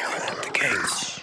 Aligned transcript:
at 0.00 0.42
the 0.42 0.50
gates. 0.52 1.20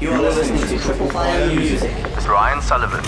You 0.00 0.10
are 0.10 0.20
listening 0.20 0.66
to 0.68 0.78
Triple 0.84 1.08
Fire 1.10 1.46
Music. 1.54 1.94
with 2.14 2.26
Ryan 2.26 2.60
Sullivan. 2.60 3.02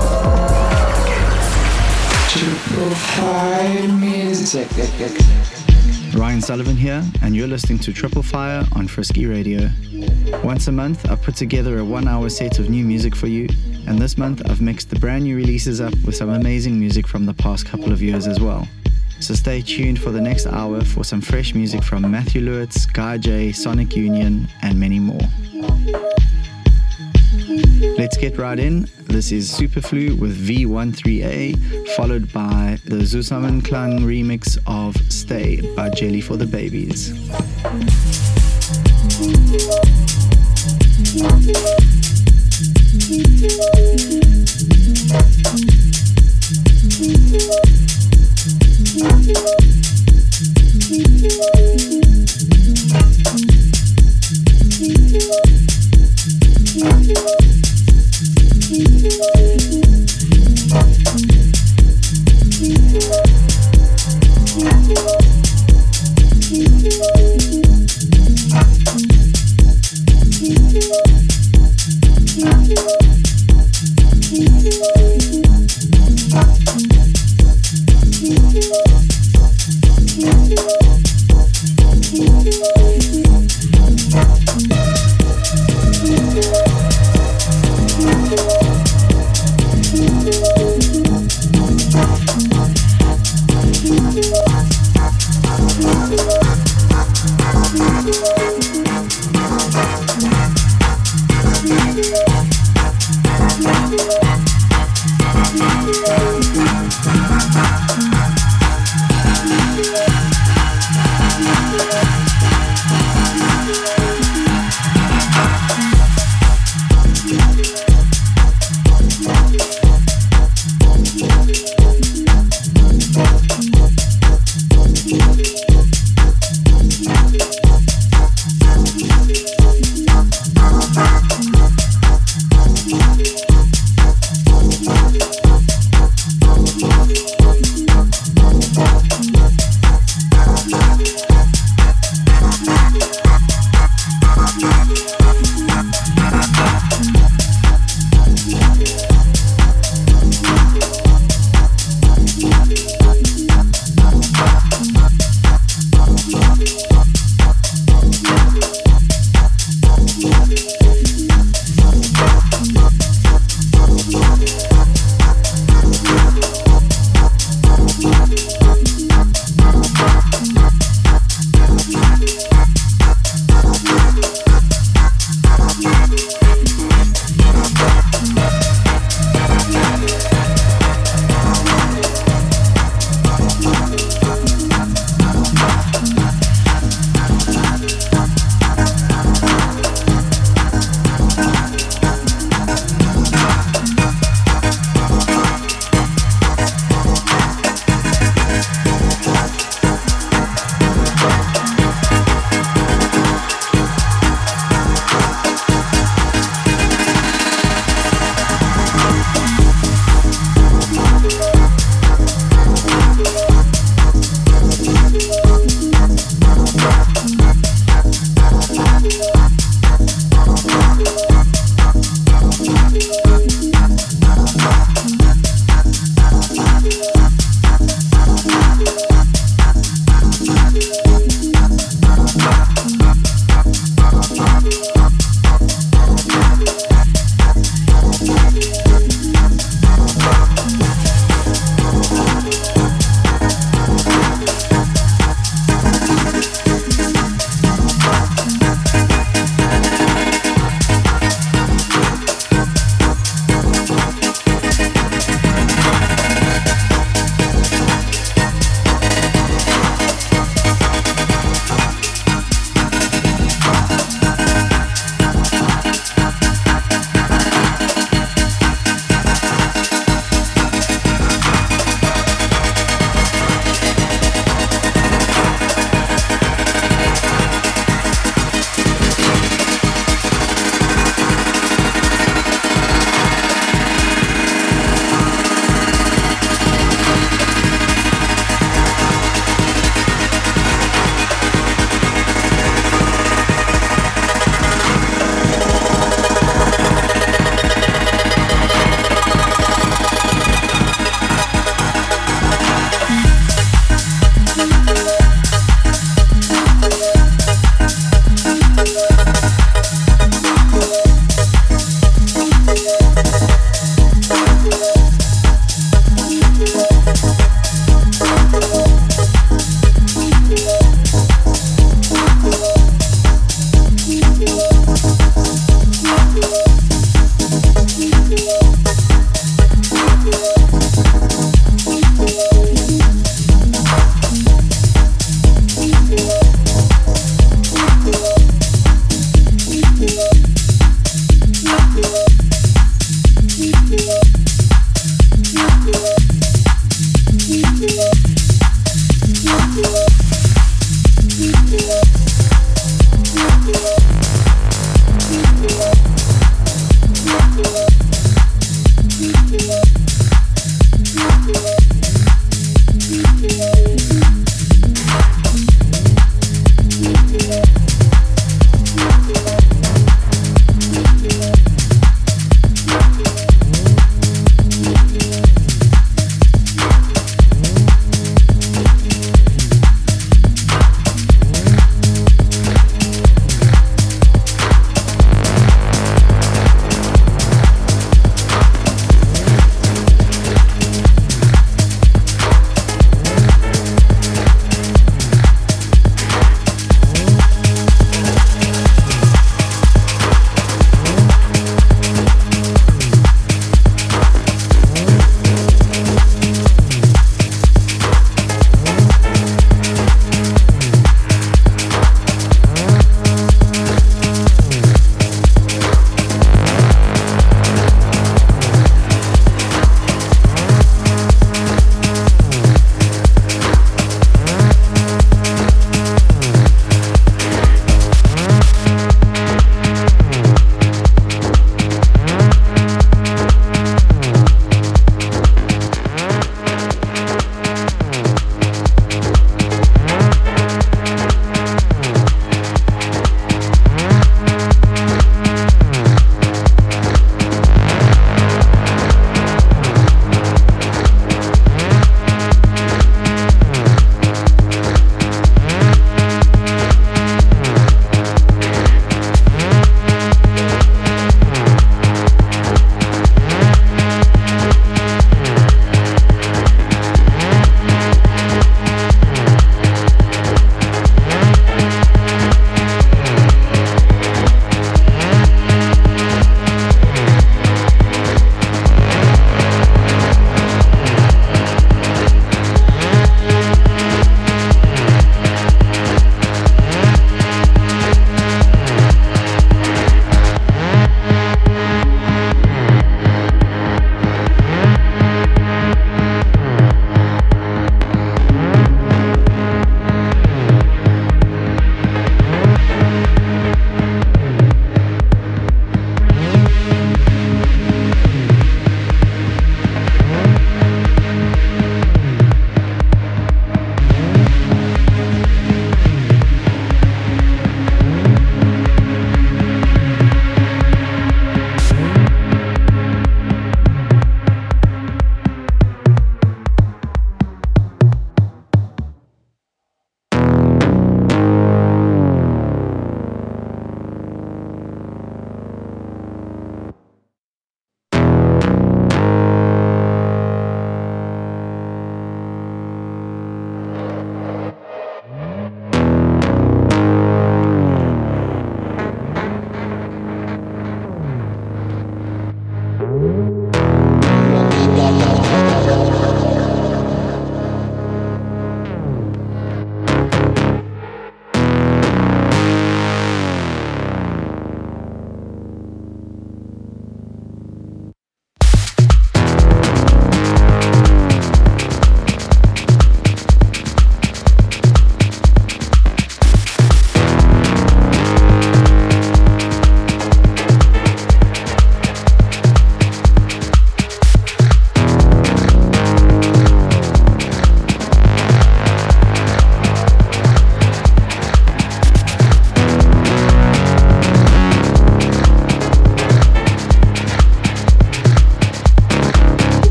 Ryan 6.16 6.42
Sullivan 6.42 6.76
here, 6.76 7.04
and 7.22 7.36
you're 7.36 7.48
listening 7.48 7.78
to 7.80 7.94
Triple 7.94 8.24
Fire 8.24 8.66
on 8.72 8.88
Frisky 8.88 9.28
Radio. 9.28 9.70
Once 10.44 10.68
a 10.68 10.72
month, 10.72 11.08
I 11.12 11.16
put 11.16 11.36
together 11.36 11.78
a 11.78 11.86
one 11.86 12.08
hour 12.08 12.30
set 12.30 12.58
of 12.58 12.72
new 12.72 12.84
music 12.86 13.16
for 13.16 13.28
you, 13.28 13.48
and 13.88 14.00
this 14.00 14.18
month 14.18 14.42
I've 14.50 14.62
mixed 14.62 14.90
the 14.90 14.98
brand 14.98 15.26
new 15.26 15.36
releases 15.36 15.80
up 15.80 15.94
with 16.06 16.16
some 16.16 16.30
amazing 16.30 16.80
music 16.80 17.08
from 17.08 17.28
the 17.28 17.36
past 17.36 17.68
couple 17.68 17.92
of 17.92 18.02
years 18.02 18.26
as 18.26 18.40
well. 18.40 18.68
So 19.20 19.36
stay 19.36 19.62
tuned 19.62 20.02
for 20.02 20.10
the 20.10 20.22
next 20.22 20.48
hour 20.48 20.82
for 20.82 21.04
some 21.04 21.22
fresh 21.22 21.54
music 21.54 21.84
from 21.84 22.10
Matthew 22.10 22.42
Loots, 22.42 22.88
Guy 22.88 23.20
J, 23.20 23.52
Sonic 23.52 23.96
Union, 23.96 24.48
and 24.64 24.80
many 24.80 25.00
more. 25.00 25.22
Let's 28.04 28.18
get 28.18 28.38
right 28.38 28.60
in. 28.60 28.90
This 29.06 29.32
is 29.32 29.50
Super 29.50 29.80
Flu 29.80 30.18
with 30.18 30.36
V13A, 30.46 31.88
followed 31.96 32.34
by 32.34 32.78
the 32.84 32.98
Zusammenklang 32.98 34.02
remix 34.02 34.58
of 34.68 34.94
Stay 35.10 35.62
by 35.74 35.90
Jelly 35.90 36.20
for 36.20 36.36
the 36.36 36.46
Babies. 36.46 37.14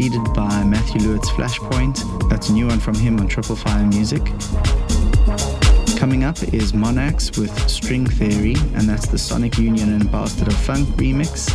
Preceded 0.00 0.32
by 0.32 0.64
Matthew 0.64 1.02
Loots' 1.02 1.28
Flashpoint. 1.28 2.30
That's 2.30 2.48
a 2.48 2.54
new 2.54 2.68
one 2.68 2.80
from 2.80 2.94
him 2.94 3.20
on 3.20 3.28
Triple 3.28 3.54
Fire 3.54 3.84
Music. 3.84 4.24
Coming 5.98 6.24
up 6.24 6.42
is 6.54 6.72
Monax 6.72 7.36
with 7.36 7.68
String 7.68 8.06
Theory, 8.06 8.54
and 8.72 8.88
that's 8.88 9.06
the 9.06 9.18
Sonic 9.18 9.58
Union 9.58 9.92
and 9.92 10.10
Bastard 10.10 10.48
of 10.48 10.56
Funk 10.56 10.88
remix. 10.96 11.50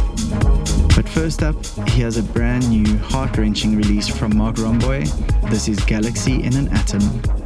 But 0.96 1.10
first 1.10 1.42
up, 1.42 1.56
he 1.90 2.04
has 2.04 2.18
a 2.18 2.24
brand 2.24 2.70
new 2.70 3.00
heart 3.00 3.36
wrenching 3.36 3.76
release 3.76 4.08
from 4.08 4.38
Marc 4.38 4.58
Romboy. 4.58 5.10
This 5.50 5.68
is 5.68 5.80
Galaxy 5.80 6.44
in 6.44 6.56
an 6.56 6.68
Atom. 6.68 7.45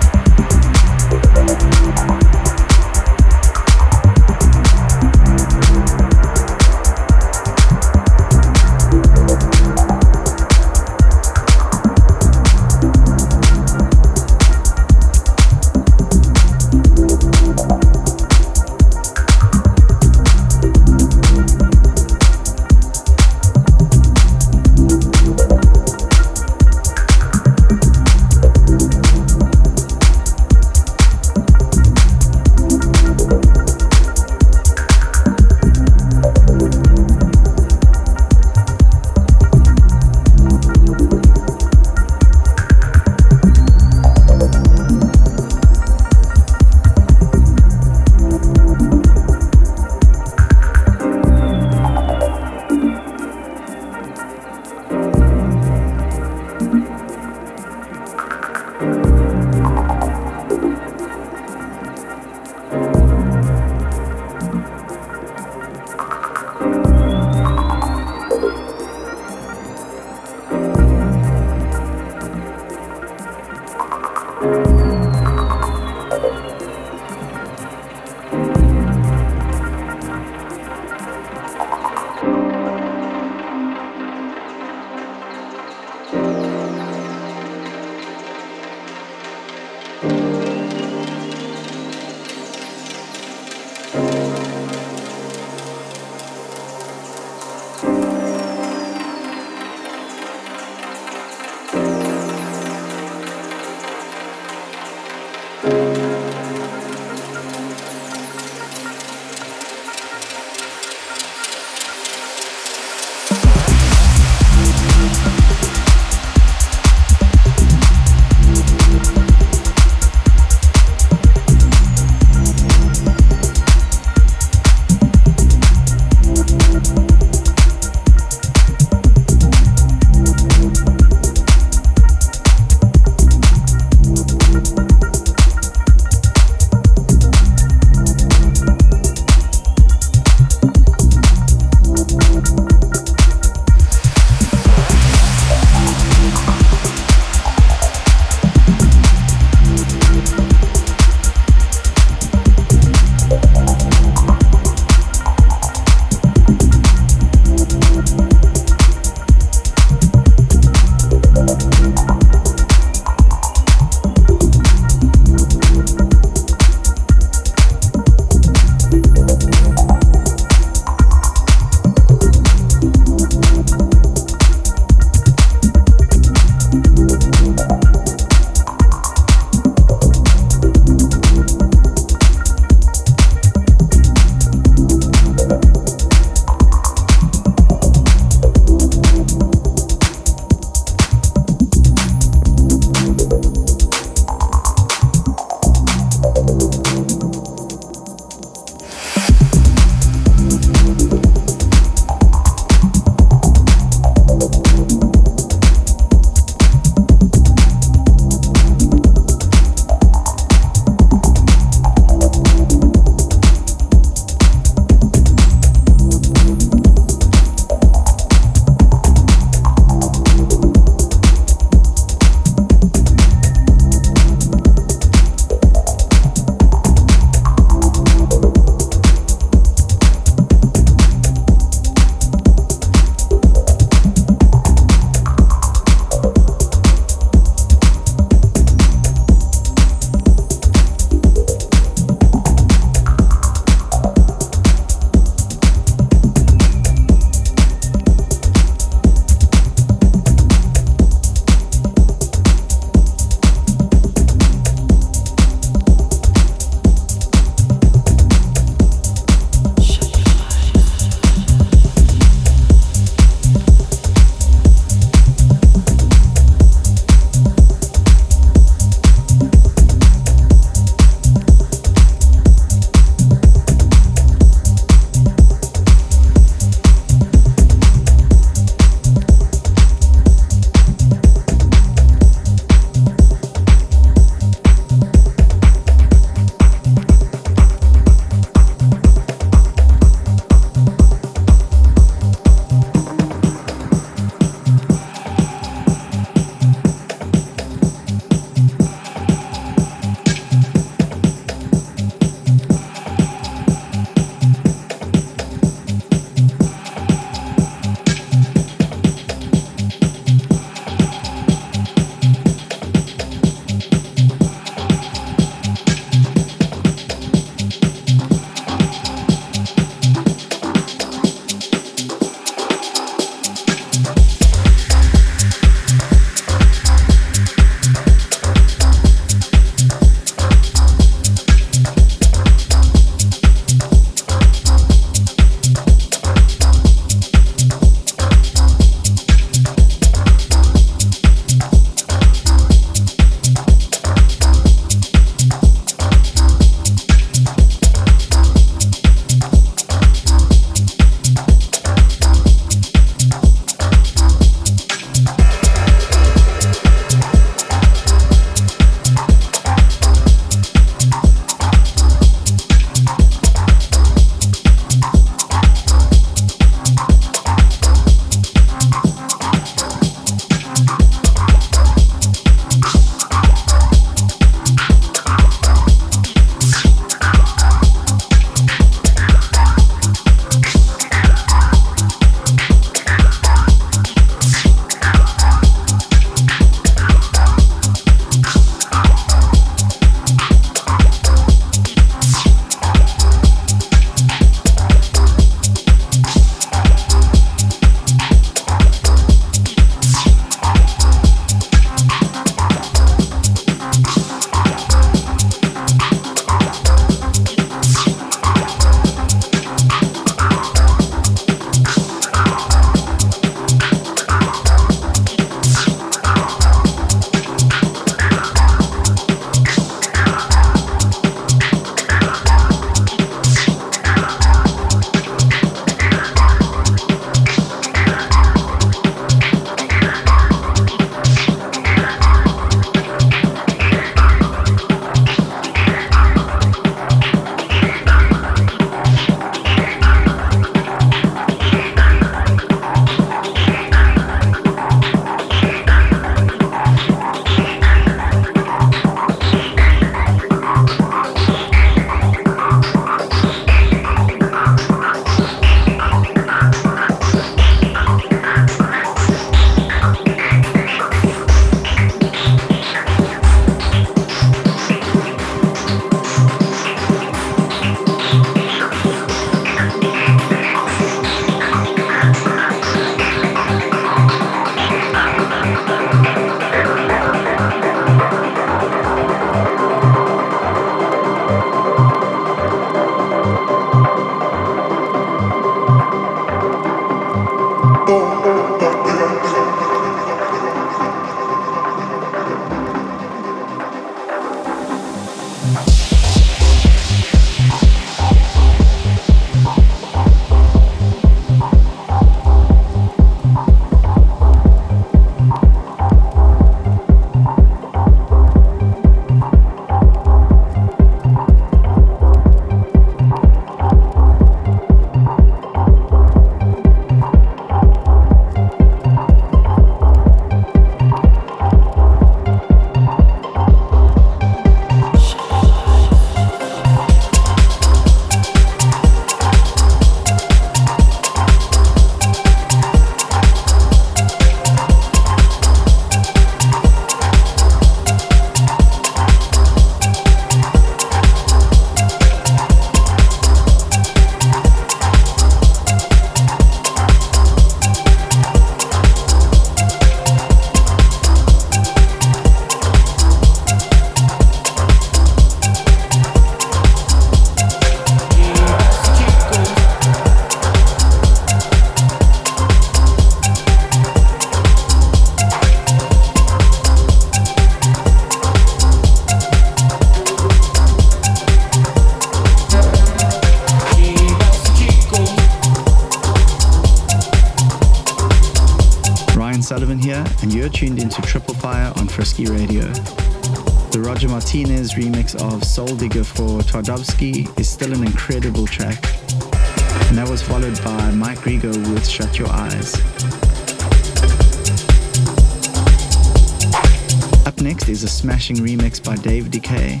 Next 597.60 597.90
is 597.90 598.04
a 598.04 598.08
smashing 598.08 598.56
remix 598.56 599.04
by 599.04 599.16
Dave 599.16 599.50
DK. 599.50 600.00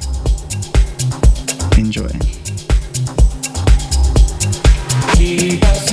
Enjoy. 1.78 2.08
Keep 5.14 5.62
us, 5.64 5.92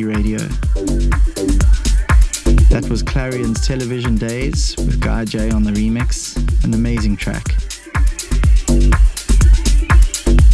Radio. 0.00 0.38
That 2.70 2.86
was 2.88 3.02
Clarian's 3.02 3.66
Television 3.66 4.16
Days 4.16 4.74
with 4.78 4.98
Guy 5.00 5.26
J 5.26 5.50
on 5.50 5.62
the 5.62 5.70
remix, 5.70 6.36
an 6.64 6.72
amazing 6.72 7.16
track. 7.16 7.44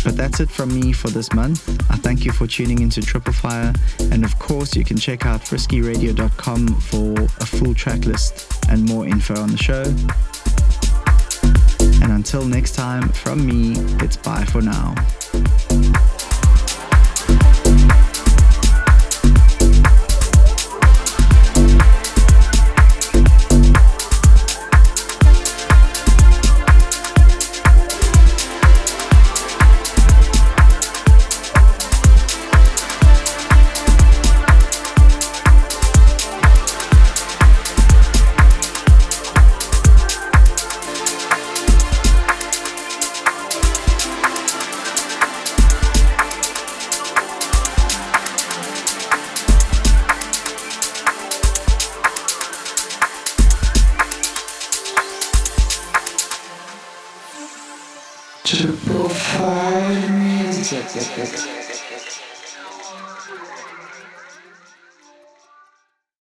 But 0.05 0.17
that's 0.17 0.41
it 0.41 0.51
from 0.51 0.75
me 0.75 0.93
for 0.93 1.09
this 1.11 1.33
month. 1.33 1.69
I 1.89 1.97
thank 1.97 2.25
you 2.25 2.33
for 2.33 2.49
tuning 2.49 2.81
into 2.81 3.01
Triplefire, 3.01 3.79
and 4.13 4.25
of 4.25 4.37
course, 4.41 4.75
you 4.75 4.85
can 4.85 4.97
check 4.97 5.25
out 5.25 5.43
friskyradio.com 5.43 6.67
for 6.81 7.15
a 7.21 7.47
full 7.47 7.75
track 7.75 8.07
list 8.07 8.53
and 8.69 8.85
more 8.85 9.07
info 9.07 9.41
on 9.41 9.51
the 9.51 9.57
show. 9.57 9.85
And 12.03 12.13
until 12.13 12.45
next 12.45 12.73
time, 12.73 13.09
from 13.11 13.47
me, 13.47 13.75
it's 14.03 14.17
bye 14.17 14.45
for 14.47 14.61
now. 14.61 14.95